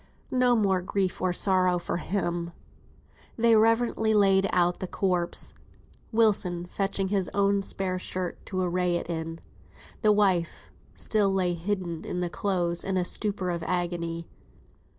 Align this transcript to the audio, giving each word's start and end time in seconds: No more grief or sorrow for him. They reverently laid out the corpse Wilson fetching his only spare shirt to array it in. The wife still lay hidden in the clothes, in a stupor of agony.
No 0.31 0.55
more 0.55 0.81
grief 0.81 1.21
or 1.21 1.31
sorrow 1.31 1.77
for 1.77 1.97
him. 1.97 2.49
They 3.37 3.55
reverently 3.55 4.15
laid 4.15 4.49
out 4.51 4.79
the 4.79 4.87
corpse 4.87 5.53
Wilson 6.11 6.65
fetching 6.65 7.09
his 7.09 7.29
only 7.35 7.61
spare 7.61 7.99
shirt 7.99 8.43
to 8.47 8.61
array 8.61 8.95
it 8.95 9.11
in. 9.11 9.37
The 10.01 10.11
wife 10.11 10.71
still 10.95 11.31
lay 11.31 11.53
hidden 11.53 12.03
in 12.03 12.19
the 12.19 12.31
clothes, 12.31 12.83
in 12.83 12.97
a 12.97 13.05
stupor 13.05 13.51
of 13.51 13.61
agony. 13.61 14.27